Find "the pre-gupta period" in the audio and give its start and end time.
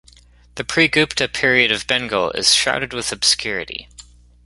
0.55-1.71